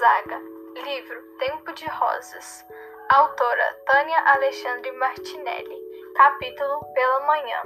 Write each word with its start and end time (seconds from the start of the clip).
Gonzaga. 0.00 0.40
Livro 0.82 1.22
Tempo 1.38 1.72
de 1.74 1.86
Rosas. 1.86 2.64
Autora 3.10 3.76
Tânia 3.84 4.18
Alexandre 4.32 4.90
Martinelli. 4.92 5.76
Capítulo 6.16 6.80
Pela 6.94 7.20
Manhã. 7.26 7.62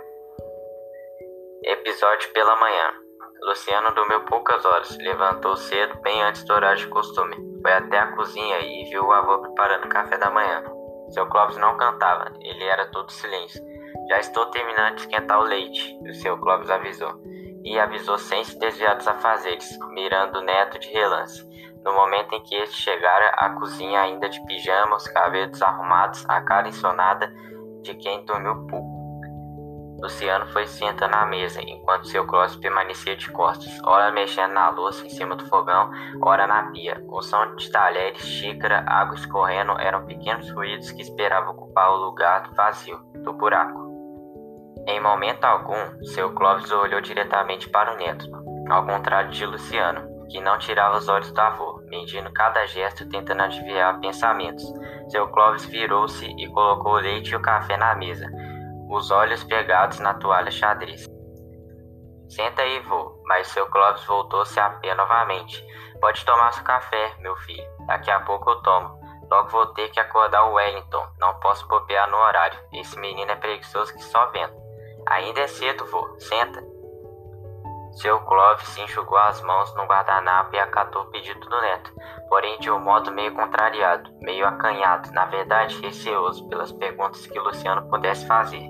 Episódio 1.63 2.33
Pela 2.33 2.57
Manhã. 2.57 2.93
Luciano 3.43 3.95
dormiu 3.95 4.25
poucas 4.25 4.65
horas. 4.65 4.99
Levantou 4.99 5.57
cedo, 5.57 5.95
bem 6.01 6.25
antes 6.25 6.43
do 6.43 6.55
horário 6.55 6.79
de 6.79 6.89
costume. 6.89 7.37
Foi 7.63 7.73
até 7.73 7.99
a 8.01 8.17
cozinha 8.17 8.59
e 8.59 8.91
viu 8.91 9.05
o 9.05 9.13
avô 9.13 9.39
preparando 9.39 9.85
o 9.85 9.91
café 9.91 10.19
da 10.19 10.29
manhã. 10.29 10.65
Seu 11.11 11.29
Clóvis 11.29 11.57
não 11.57 11.77
cantava, 11.77 12.33
ele 12.41 12.65
era 12.65 12.91
todo 12.91 13.13
silêncio. 13.13 13.63
Já 14.09 14.19
estou 14.19 14.47
terminando 14.47 14.97
de 14.97 15.03
esquentar 15.03 15.39
o 15.39 15.45
leite, 15.45 15.97
o 16.03 16.15
seu 16.15 16.37
Clóvis 16.39 16.69
avisou 16.69 17.15
e 17.65 17.79
avisou 17.79 18.19
sem 18.19 18.45
se 18.45 18.59
desviar 18.59 18.97
dos 18.97 19.09
afazeres, 19.09 19.79
mirando 19.91 20.39
o 20.39 20.43
neto 20.43 20.81
de 20.81 20.89
relance. 20.89 21.43
No 21.85 21.93
momento 21.93 22.35
em 22.35 22.43
que 22.43 22.55
este 22.57 22.77
chegara 22.77 23.29
à 23.37 23.51
cozinha 23.51 24.01
ainda 24.01 24.29
de 24.29 24.43
pijama, 24.47 24.97
os 24.97 25.07
cabelos 25.07 25.51
desarrumados, 25.51 26.25
a 26.27 26.41
cara 26.41 26.67
ensonada 26.67 27.31
de 27.83 27.95
quem 27.95 28.25
dormiu 28.25 28.67
pouco. 28.67 28.95
Luciano 30.01 30.47
foi 30.47 30.67
sentando 30.67 31.15
à 31.15 31.25
mesa, 31.25 31.61
enquanto 31.63 32.09
seu 32.09 32.27
Clóvis 32.27 32.57
permanecia 32.57 33.17
de 33.17 33.31
costas, 33.31 33.71
ora 33.85 34.11
mexendo 34.11 34.53
na 34.53 34.69
louça 34.71 35.07
em 35.07 35.09
cima 35.09 35.37
do 35.37 35.47
fogão, 35.47 35.91
ora 36.23 36.47
na 36.47 36.71
pia. 36.73 37.03
O 37.09 37.23
som 37.23 37.55
de 37.55 37.71
talheres, 37.71 38.21
xícara, 38.21 38.85
água 38.87 39.15
escorrendo 39.15 39.79
eram 39.79 40.05
pequenos 40.05 40.51
ruídos 40.51 40.91
que 40.91 41.03
esperavam 41.03 41.53
ocupar 41.53 41.91
o 41.91 41.97
lugar 41.97 42.51
vazio 42.55 42.99
do 43.23 43.33
buraco. 43.33 43.85
Em 44.87 45.01
momento 45.01 45.45
algum, 45.45 46.05
seu 46.05 46.35
Clóvis 46.35 46.71
olhou 46.71 47.01
diretamente 47.01 47.71
para 47.71 47.95
o 47.95 47.97
neto, 47.97 48.27
ao 48.69 48.85
contrário 48.85 49.31
de 49.31 49.47
Luciano, 49.47 50.14
que 50.29 50.41
não 50.41 50.59
tirava 50.59 50.97
os 50.97 51.09
olhos 51.09 51.31
do 51.33 51.41
avô, 51.41 51.81
medindo 51.87 52.33
cada 52.33 52.67
gesto 52.67 53.09
tentando 53.09 53.43
adivinhar 53.43 54.01
pensamentos. 54.01 54.65
Seu 55.09 55.29
Clóvis 55.29 55.65
virou-se 55.67 56.27
e 56.27 56.49
colocou 56.49 56.93
o 56.93 57.01
leite 57.01 57.33
e 57.33 57.37
o 57.37 57.43
café 57.43 57.77
na 57.77 57.95
mesa, 57.95 58.31
os 58.89 59.11
olhos 59.11 59.45
pegados 59.45 59.99
na 60.01 60.15
toalha 60.15 60.51
xadrez. 60.51 61.07
Senta 62.29 62.63
aí, 62.63 62.81
vô, 62.81 63.23
mas 63.27 63.49
seu 63.49 63.67
Clóvis 63.67 64.05
voltou-se 64.05 64.59
a 64.59 64.71
pé 64.71 64.95
novamente. 64.95 65.65
Pode 66.01 66.25
tomar 66.25 66.53
seu 66.53 66.65
café, 66.65 67.15
meu 67.21 67.37
filho. 67.37 67.65
Daqui 67.87 68.11
a 68.11 68.21
pouco 68.21 68.51
eu 68.51 68.63
tomo. 68.63 68.99
Logo 69.31 69.49
vou 69.49 69.67
ter 69.67 69.89
que 69.91 70.01
acordar 70.01 70.45
o 70.45 70.55
Wellington. 70.55 71.07
Não 71.19 71.39
posso 71.41 71.67
bobear 71.69 72.11
no 72.11 72.17
horário. 72.17 72.59
Esse 72.73 72.99
menino 72.99 73.31
é 73.31 73.37
preguiçoso 73.37 73.93
que 73.93 74.03
só 74.03 74.27
venta. 74.27 74.55
Ainda 75.07 75.41
é 75.41 75.47
cedo, 75.47 75.85
vô. 75.87 76.09
Senta. 76.19 76.74
Seu 77.95 78.19
Clóvis 78.21 78.69
se 78.69 78.81
enxugou 78.81 79.17
as 79.17 79.41
mãos 79.43 79.73
no 79.77 79.85
guardanapo 79.85 80.55
e 80.55 80.59
acatou 80.59 81.03
o 81.03 81.11
pedido 81.11 81.41
do 81.41 81.61
neto, 81.61 81.93
porém 82.29 82.59
de 82.59 82.71
um 82.71 82.81
modo 82.81 83.13
meio 83.13 83.33
contrariado, 83.35 84.11
meio 84.21 84.47
acanhado, 84.47 85.13
na 85.13 85.27
verdade 85.27 85.81
receoso 85.81 86.49
pelas 86.49 86.73
perguntas 86.73 87.25
que 87.27 87.39
Luciano 87.39 87.89
pudesse 87.89 88.27
fazer. 88.27 88.69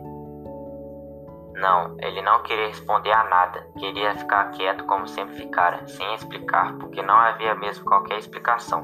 Não, 1.55 1.97
ele 2.01 2.21
não 2.21 2.43
queria 2.43 2.67
responder 2.67 3.13
a 3.13 3.25
nada, 3.25 3.67
queria 3.79 4.15
ficar 4.15 4.51
quieto 4.51 4.85
como 4.85 5.09
sempre 5.09 5.37
ficara, 5.37 5.87
sem 5.87 6.15
explicar, 6.15 6.75
porque 6.75 7.01
não 7.01 7.15
havia 7.15 7.55
mesmo 7.55 7.85
qualquer 7.87 8.19
explicação. 8.19 8.83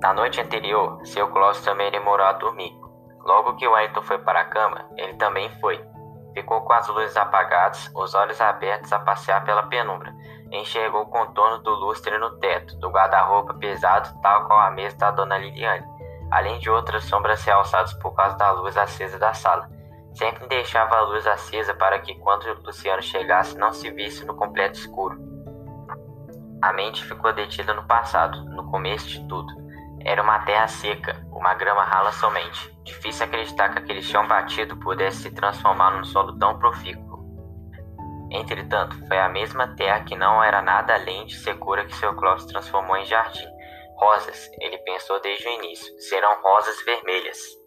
Na 0.00 0.14
noite 0.14 0.40
anterior, 0.40 1.04
seu 1.04 1.28
Clóvis 1.28 1.62
também 1.62 1.90
demorou 1.90 2.26
a 2.26 2.32
dormir. 2.32 2.78
Logo 3.24 3.56
que 3.56 3.66
o 3.66 3.74
Ayrton 3.74 4.02
foi 4.02 4.18
para 4.18 4.40
a 4.40 4.44
cama, 4.44 4.88
ele 4.96 5.14
também 5.14 5.50
foi, 5.60 5.84
Ficou 6.34 6.60
com 6.62 6.72
as 6.72 6.86
luzes 6.88 7.16
apagadas, 7.16 7.90
os 7.94 8.14
olhos 8.14 8.40
abertos 8.40 8.92
a 8.92 8.98
passear 8.98 9.44
pela 9.44 9.64
penumbra. 9.64 10.14
Enxergou 10.52 11.02
o 11.02 11.06
contorno 11.06 11.58
do 11.58 11.70
lustre 11.70 12.16
no 12.18 12.38
teto, 12.38 12.76
do 12.78 12.88
guarda-roupa 12.90 13.54
pesado, 13.54 14.08
tal 14.20 14.46
qual 14.46 14.60
a 14.60 14.70
mesa 14.70 14.96
da 14.96 15.10
dona 15.10 15.38
Liliane, 15.38 15.86
além 16.30 16.58
de 16.58 16.70
outras 16.70 17.04
sombras 17.04 17.44
realçadas 17.44 17.92
por 17.94 18.12
causa 18.14 18.36
da 18.36 18.50
luz 18.52 18.76
acesa 18.76 19.18
da 19.18 19.34
sala. 19.34 19.68
Sempre 20.14 20.46
deixava 20.48 20.96
a 20.96 21.02
luz 21.02 21.26
acesa 21.26 21.74
para 21.74 21.98
que 22.00 22.14
quando 22.16 22.52
Luciano 22.64 23.02
chegasse 23.02 23.56
não 23.56 23.72
se 23.72 23.90
visse 23.90 24.24
no 24.24 24.34
completo 24.34 24.78
escuro. 24.78 25.18
A 26.62 26.72
mente 26.72 27.04
ficou 27.04 27.32
detida 27.32 27.72
no 27.72 27.86
passado, 27.86 28.44
no 28.44 28.70
começo 28.70 29.08
de 29.08 29.26
tudo. 29.26 29.59
Era 30.04 30.22
uma 30.22 30.38
terra 30.40 30.66
seca, 30.66 31.24
uma 31.30 31.54
grama 31.54 31.84
rala 31.84 32.12
somente. 32.12 32.74
Difícil 32.82 33.26
acreditar 33.26 33.68
que 33.70 33.78
aquele 33.78 34.02
chão 34.02 34.26
batido 34.26 34.76
pudesse 34.76 35.22
se 35.22 35.30
transformar 35.30 35.90
num 35.90 36.04
solo 36.04 36.38
tão 36.38 36.58
profícuo. 36.58 37.10
Entretanto, 38.30 38.96
foi 39.06 39.18
a 39.18 39.28
mesma 39.28 39.74
terra 39.74 40.04
que 40.04 40.16
não 40.16 40.42
era 40.42 40.62
nada 40.62 40.94
além 40.94 41.26
de 41.26 41.34
segura 41.36 41.84
que 41.84 41.94
seu 41.96 42.14
Clóvis 42.14 42.46
transformou 42.46 42.96
em 42.96 43.04
jardim. 43.04 43.46
Rosas, 43.96 44.50
ele 44.60 44.78
pensou 44.78 45.20
desde 45.20 45.46
o 45.46 45.52
início, 45.52 46.00
serão 46.00 46.40
rosas 46.42 46.82
vermelhas. 46.84 47.59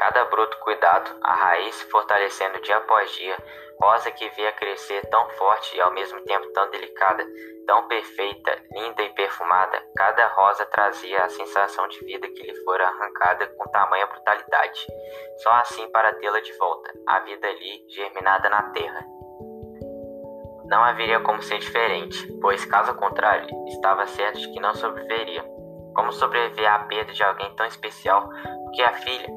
Cada 0.00 0.24
broto 0.24 0.56
cuidado, 0.60 1.14
a 1.20 1.34
raiz 1.34 1.74
se 1.74 1.84
fortalecendo 1.90 2.58
dia 2.62 2.78
após 2.78 3.10
dia, 3.10 3.36
rosa 3.78 4.10
que 4.10 4.30
via 4.30 4.50
crescer 4.52 5.04
tão 5.10 5.28
forte 5.32 5.76
e 5.76 5.80
ao 5.82 5.92
mesmo 5.92 6.18
tempo 6.22 6.50
tão 6.54 6.70
delicada, 6.70 7.22
tão 7.66 7.86
perfeita, 7.86 8.50
linda 8.72 9.02
e 9.02 9.10
perfumada, 9.10 9.78
cada 9.94 10.26
rosa 10.28 10.64
trazia 10.64 11.22
a 11.22 11.28
sensação 11.28 11.86
de 11.86 12.02
vida 12.06 12.26
que 12.28 12.42
lhe 12.42 12.54
fora 12.64 12.88
arrancada 12.88 13.46
com 13.48 13.70
tamanha 13.70 14.06
brutalidade. 14.06 14.86
Só 15.42 15.50
assim 15.52 15.86
para 15.92 16.14
tê-la 16.14 16.40
de 16.40 16.56
volta, 16.56 16.90
a 17.06 17.18
vida 17.18 17.46
ali 17.46 17.84
germinada 17.90 18.48
na 18.48 18.62
terra. 18.70 19.04
Não 20.64 20.82
haveria 20.82 21.20
como 21.20 21.42
ser 21.42 21.58
diferente, 21.58 22.26
pois 22.40 22.64
caso 22.64 22.94
contrário, 22.94 23.50
estava 23.68 24.06
certo 24.06 24.38
de 24.38 24.50
que 24.50 24.60
não 24.60 24.74
sobreviveria. 24.74 25.44
Como 25.94 26.10
sobreviver 26.10 26.72
à 26.72 26.78
perda 26.84 27.12
de 27.12 27.22
alguém 27.22 27.54
tão 27.54 27.66
especial? 27.66 28.30
Porque 28.64 28.82
a 28.82 28.94
filha, 28.94 29.28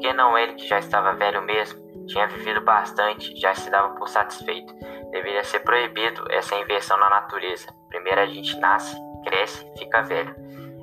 porque 0.00 0.14
não 0.14 0.38
ele 0.38 0.54
que 0.54 0.66
já 0.66 0.78
estava 0.78 1.12
velho 1.12 1.42
mesmo, 1.42 1.78
tinha 2.06 2.26
vivido 2.26 2.62
bastante, 2.62 3.38
já 3.38 3.54
se 3.54 3.70
dava 3.70 3.94
por 3.96 4.08
satisfeito. 4.08 4.72
Deveria 5.10 5.44
ser 5.44 5.60
proibido 5.60 6.24
essa 6.30 6.54
inversão 6.54 6.98
na 6.98 7.10
natureza. 7.10 7.66
Primeiro 7.90 8.18
a 8.18 8.24
gente 8.24 8.58
nasce, 8.58 8.96
cresce, 9.26 9.62
fica 9.76 10.00
velho. 10.00 10.34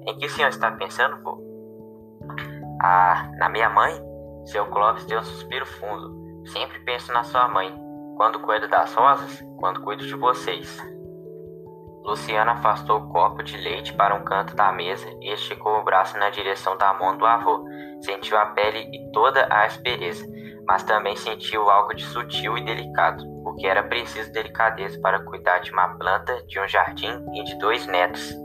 Em 0.05 0.15
que 0.19 0.27
o 0.27 0.29
senhor 0.29 0.49
está 0.49 0.69
pensando, 0.69 1.19
vô? 1.23 1.41
Ah, 2.83 3.27
na 3.39 3.49
minha 3.49 3.71
mãe? 3.71 3.99
Seu 4.45 4.67
Clóvis 4.67 5.05
deu 5.05 5.19
um 5.19 5.23
suspiro 5.23 5.65
fundo. 5.65 6.45
Sempre 6.49 6.79
penso 6.81 7.11
na 7.11 7.23
sua 7.23 7.47
mãe. 7.47 7.75
Quando 8.17 8.39
cuido 8.41 8.67
das 8.67 8.93
rosas, 8.93 9.43
quando 9.57 9.81
cuido 9.81 10.05
de 10.05 10.13
vocês. 10.13 10.79
Luciana 12.07 12.53
afastou 12.53 12.99
o 12.99 13.09
copo 13.09 13.43
de 13.43 13.57
leite 13.57 13.93
para 13.93 14.15
um 14.15 14.23
canto 14.23 14.55
da 14.55 14.71
mesa 14.71 15.07
e 15.21 15.31
esticou 15.31 15.79
o 15.79 15.83
braço 15.83 16.17
na 16.17 16.29
direção 16.29 16.77
da 16.77 16.93
mão 16.93 17.17
do 17.17 17.25
avô. 17.25 17.63
Sentiu 18.01 18.37
a 18.37 18.45
pele 18.47 18.89
e 18.91 19.11
toda 19.11 19.45
a 19.45 19.65
aspereza 19.65 20.25
mas 20.67 20.83
também 20.83 21.15
sentiu 21.15 21.69
algo 21.69 21.93
de 21.93 22.03
sutil 22.03 22.57
e 22.57 22.65
delicado, 22.65 23.23
porque 23.41 23.65
era 23.65 23.81
preciso 23.81 24.31
delicadeza 24.33 24.99
para 24.99 25.23
cuidar 25.23 25.59
de 25.59 25.71
uma 25.71 25.87
planta, 25.97 26.45
de 26.45 26.59
um 26.59 26.67
jardim 26.67 27.25
e 27.33 27.43
de 27.45 27.57
dois 27.57 27.87
netos. 27.87 28.35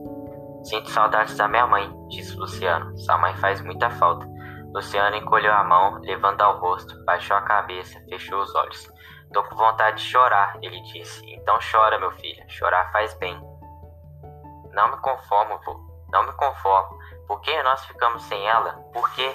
Sinto 0.63 0.89
saudades 0.91 1.37
da 1.37 1.49
minha 1.49 1.67
mãe, 1.67 1.93
disse 2.09 2.37
Luciano. 2.37 2.97
Sua 2.97 3.19
mãe 3.19 3.35
faz 3.39 3.61
muita 3.61 3.91
falta. 3.91 4.25
Luciano 4.73 5.17
encolheu 5.17 5.53
a 5.53 5.65
mão, 5.65 5.99
levando 6.03 6.41
ao 6.41 6.61
rosto, 6.61 7.05
baixou 7.05 7.37
a 7.37 7.43
cabeça, 7.43 7.99
fechou 8.09 8.41
os 8.41 8.55
olhos. 8.55 8.89
Tô 9.33 9.43
com 9.43 9.57
vontade 9.57 9.97
de 9.97 10.05
chorar, 10.05 10.57
ele 10.63 10.81
disse. 10.83 11.25
Então 11.35 11.59
chora, 11.73 11.99
meu 11.99 12.13
filho. 12.13 12.45
Chorar 12.49 12.93
faz 12.93 13.13
bem. 13.15 13.52
Não 14.73 14.91
me 14.91 14.97
conformo, 14.99 15.59
vô. 15.65 15.81
Não 16.13 16.25
me 16.25 16.33
conformo. 16.33 16.99
Por 17.27 17.41
que 17.41 17.63
nós 17.63 17.85
ficamos 17.87 18.23
sem 18.25 18.47
ela? 18.47 18.73
Por 18.93 19.11
que? 19.13 19.35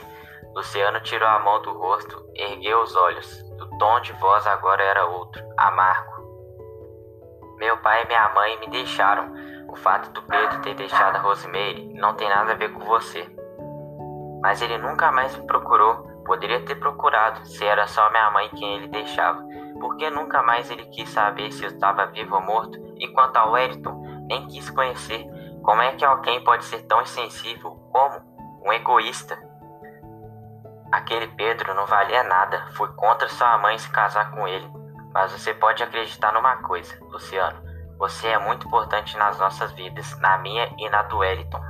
Luciano 0.56 1.00
tirou 1.02 1.28
a 1.28 1.40
mão 1.40 1.62
do 1.62 1.78
rosto, 1.78 2.26
ergueu 2.36 2.82
os 2.82 2.96
olhos. 2.96 3.42
O 3.60 3.78
tom 3.78 4.00
de 4.02 4.14
voz 4.14 4.46
agora 4.48 4.84
era 4.84 5.06
outro, 5.06 5.44
amargo. 5.58 6.18
Meu 7.58 7.78
pai 7.78 8.04
e 8.04 8.08
minha 8.08 8.30
mãe 8.30 8.60
me 8.60 8.68
deixaram. 8.68 9.34
O 9.68 9.76
fato 9.76 10.10
do 10.12 10.22
Pedro 10.24 10.62
ter 10.62 10.76
deixado 10.76 11.16
a 11.16 11.20
Rosemary 11.20 11.94
não 11.94 12.16
tem 12.16 12.30
nada 12.30 12.54
a 12.54 12.56
ver 12.56 12.72
com 12.72 12.80
você. 12.86 13.28
Mas 14.42 14.62
ele 14.62 14.78
nunca 14.78 15.12
mais 15.12 15.36
me 15.36 15.46
procurou. 15.46 16.08
Poderia 16.26 16.64
ter 16.66 16.76
procurado, 16.76 17.46
se 17.48 17.66
era 17.66 17.88
só 17.88 18.10
minha 18.10 18.30
mãe 18.32 18.50
quem 18.50 18.76
ele 18.76 18.88
deixava. 18.88 19.44
Por 19.80 19.96
que 19.98 20.10
nunca 20.10 20.42
mais 20.44 20.70
ele 20.70 20.86
quis 20.88 21.10
saber 21.10 21.52
se 21.52 21.64
eu 21.64 21.70
estava 21.70 22.08
vivo 22.08 22.36
ou 22.36 22.42
morto? 22.42 22.78
Enquanto 23.00 23.38
ao 23.38 23.52
Wellington, 23.52 24.07
nem 24.28 24.48
quis 24.48 24.70
conhecer. 24.70 25.26
Como 25.64 25.82
é 25.82 25.94
que 25.94 26.06
alguém 26.06 26.44
pode 26.44 26.66
ser 26.66 26.84
tão 26.84 27.02
insensível 27.02 27.72
como 27.92 28.22
um 28.66 28.72
egoísta? 28.72 29.38
Aquele 30.92 31.28
Pedro 31.28 31.74
não 31.74 31.86
valia 31.86 32.24
nada. 32.24 32.68
Fui 32.74 32.88
contra 32.94 33.28
sua 33.28 33.58
mãe 33.58 33.78
se 33.78 33.90
casar 33.90 34.32
com 34.32 34.48
ele. 34.48 34.70
Mas 35.14 35.32
você 35.32 35.54
pode 35.54 35.84
acreditar 35.84 36.32
numa 36.34 36.58
coisa, 36.58 36.98
Luciano. 37.02 37.62
Você 37.98 38.28
é 38.28 38.38
muito 38.38 38.68
importante 38.68 39.18
nas 39.18 39.40
nossas 39.40 39.72
vidas, 39.72 40.18
na 40.20 40.38
minha 40.38 40.72
e 40.78 40.90
na 40.90 41.02
do 41.04 41.18
Wellington. 41.18 41.62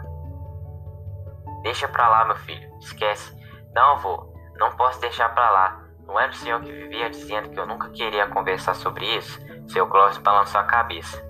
Deixa 1.64 1.88
pra 1.88 2.10
lá, 2.10 2.26
meu 2.26 2.36
filho. 2.36 2.70
Esquece. 2.80 3.36
Não 3.74 3.98
vou. 4.00 4.34
Não 4.58 4.72
posso 4.76 5.00
deixar 5.00 5.30
pra 5.34 5.50
lá. 5.50 5.84
Não 6.06 6.20
era 6.20 6.32
o 6.32 6.36
senhor 6.36 6.62
que 6.62 6.72
vivia 6.72 7.10
dizendo 7.10 7.50
que 7.50 7.60
eu 7.60 7.66
nunca 7.66 7.90
queria 7.90 8.28
conversar 8.28 8.76
sobre 8.76 9.06
isso? 9.06 9.40
Seu 9.68 9.88
Clóvis 9.88 10.18
balançou 10.20 10.62
a 10.62 10.66
cabeça. 10.66 11.22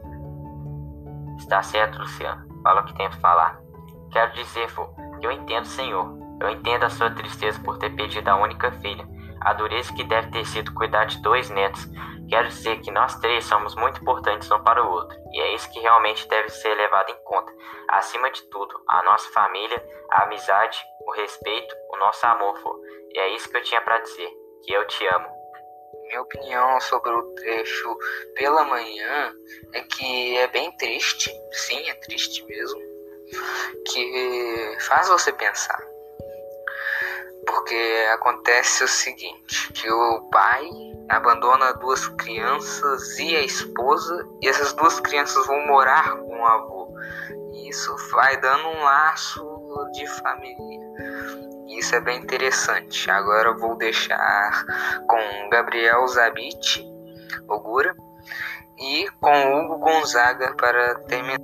Está 1.37 1.61
certo, 1.61 1.99
Luciano. 1.99 2.45
fala 2.63 2.81
o 2.81 2.85
que 2.85 2.95
tento 2.95 3.19
falar. 3.19 3.59
Quero 4.11 4.33
dizer, 4.33 4.67
vô, 4.69 4.87
que 5.19 5.27
eu 5.27 5.31
entendo, 5.31 5.65
Senhor. 5.65 6.17
Eu 6.41 6.49
entendo 6.49 6.83
a 6.83 6.89
sua 6.89 7.09
tristeza 7.11 7.59
por 7.63 7.77
ter 7.77 7.89
perdido 7.95 8.27
a 8.29 8.35
única 8.35 8.71
filha, 8.73 9.07
a 9.41 9.53
dureza 9.53 9.93
que 9.93 10.03
deve 10.03 10.29
ter 10.29 10.45
sido 10.45 10.73
cuidar 10.73 11.05
de 11.05 11.21
dois 11.21 11.49
netos. 11.49 11.87
Quero 12.29 12.47
dizer 12.49 12.79
que 12.81 12.91
nós 12.91 13.15
três 13.19 13.45
somos 13.45 13.73
muito 13.75 14.01
importantes 14.01 14.51
um 14.51 14.61
para 14.61 14.83
o 14.83 14.91
outro, 14.91 15.17
e 15.31 15.39
é 15.39 15.55
isso 15.55 15.71
que 15.71 15.79
realmente 15.79 16.27
deve 16.27 16.49
ser 16.49 16.75
levado 16.75 17.09
em 17.09 17.23
conta. 17.23 17.53
Acima 17.87 18.29
de 18.29 18.41
tudo, 18.49 18.79
a 18.87 19.01
nossa 19.03 19.31
família, 19.31 19.81
a 20.11 20.23
amizade, 20.23 20.77
o 21.07 21.11
respeito, 21.13 21.73
o 21.93 21.97
nosso 21.97 22.27
amor, 22.27 22.59
vô. 22.61 22.75
E 23.13 23.19
é 23.19 23.29
isso 23.29 23.49
que 23.49 23.57
eu 23.57 23.63
tinha 23.63 23.81
para 23.81 23.99
dizer, 23.99 24.29
que 24.63 24.73
eu 24.73 24.85
te 24.87 25.07
amo. 25.07 25.36
Minha 26.07 26.21
opinião 26.21 26.79
sobre 26.81 27.11
o 27.11 27.23
trecho 27.35 27.97
pela 28.35 28.63
manhã 28.65 29.33
é 29.73 29.81
que 29.81 30.37
é 30.37 30.47
bem 30.47 30.71
triste, 30.77 31.31
sim, 31.51 31.89
é 31.89 31.93
triste 31.95 32.45
mesmo, 32.45 32.81
que 33.85 34.77
faz 34.81 35.07
você 35.07 35.31
pensar. 35.33 35.81
Porque 37.45 38.07
acontece 38.13 38.83
o 38.83 38.87
seguinte, 38.87 39.71
que 39.73 39.89
o 39.89 40.29
pai 40.29 40.69
abandona 41.09 41.73
duas 41.73 42.07
crianças 42.09 43.17
e 43.19 43.35
a 43.35 43.41
esposa, 43.41 44.27
e 44.41 44.47
essas 44.47 44.73
duas 44.73 44.99
crianças 44.99 45.45
vão 45.47 45.65
morar 45.67 46.17
com 46.17 46.39
o 46.39 46.45
avô. 46.45 46.93
E 47.53 47.69
isso 47.69 47.95
vai 48.11 48.39
dando 48.39 48.67
um 48.67 48.83
laço 48.83 49.56
de 49.91 50.07
família. 50.07 50.87
Isso 51.67 51.95
é 51.95 52.01
bem 52.01 52.19
interessante. 52.19 53.09
Agora 53.11 53.49
eu 53.49 53.57
vou 53.57 53.75
deixar 53.77 54.65
com 55.07 55.49
Gabriel 55.49 56.07
Zabit, 56.07 56.83
Ogura, 57.47 57.95
e 58.79 59.07
com 59.19 59.55
Hugo 59.55 59.79
Gonzaga 59.79 60.55
para 60.55 60.95
terminar. 61.05 61.39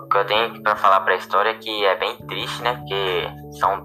O 0.00 0.08
que 0.08 0.18
eu 0.18 0.26
tenho 0.26 0.62
para 0.62 0.76
falar 0.76 1.00
para 1.00 1.14
a 1.14 1.16
história 1.16 1.50
é 1.50 1.54
que 1.54 1.84
é 1.84 1.96
bem 1.96 2.16
triste, 2.26 2.62
né? 2.62 2.74
Porque 2.74 3.28
são 3.58 3.82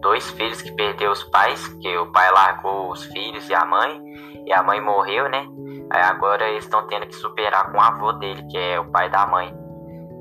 dois 0.00 0.28
filhos 0.30 0.60
que 0.62 0.72
perderam 0.72 1.12
os 1.12 1.22
pais, 1.24 1.66
que 1.80 1.96
o 1.96 2.10
pai 2.10 2.30
largou 2.32 2.90
os 2.90 3.04
filhos 3.04 3.48
e 3.48 3.54
a 3.54 3.64
mãe, 3.64 4.02
e 4.46 4.52
a 4.52 4.62
mãe 4.62 4.80
morreu, 4.80 5.28
né? 5.28 5.46
Aí 5.90 6.02
agora 6.02 6.48
eles 6.48 6.64
estão 6.64 6.86
tendo 6.86 7.06
que 7.06 7.14
superar 7.14 7.70
com 7.70 7.78
o 7.78 7.80
avô 7.80 8.12
dele, 8.12 8.44
que 8.50 8.58
é 8.58 8.80
o 8.80 8.90
pai 8.90 9.10
da 9.10 9.26
mãe. 9.26 9.54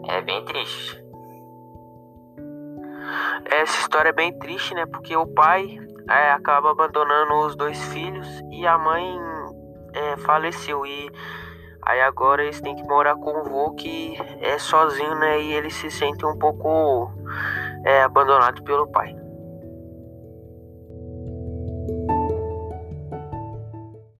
É 0.08 0.22
bem 0.22 0.44
triste. 0.46 1.09
Essa 3.46 3.80
história 3.80 4.10
é 4.10 4.14
bem 4.14 4.38
triste, 4.38 4.74
né? 4.74 4.86
Porque 4.86 5.16
o 5.16 5.28
pai 5.28 5.80
é, 6.10 6.32
acaba 6.32 6.72
abandonando 6.72 7.34
os 7.46 7.56
dois 7.56 7.82
filhos 7.86 8.28
e 8.52 8.66
a 8.66 8.78
mãe 8.78 9.20
é, 9.94 10.18
faleceu. 10.18 10.86
E 10.86 11.12
aí 11.84 12.02
agora 12.02 12.44
eles 12.44 12.62
têm 12.62 12.76
que 12.76 12.84
morar 12.84 13.16
com 13.16 13.42
o 13.42 13.44
vô 13.44 13.72
que 13.72 14.18
é 14.42 14.58
sozinho, 14.58 15.16
né? 15.16 15.42
E 15.42 15.54
ele 15.54 15.70
se 15.70 15.90
sente 15.92 16.26
um 16.26 16.38
pouco 16.38 17.12
é, 17.86 18.04
abandonado 18.04 18.64
pelo 18.64 18.88
pai. 18.88 19.16